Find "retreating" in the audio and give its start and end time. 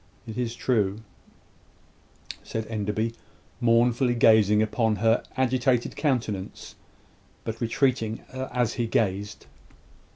7.61-8.21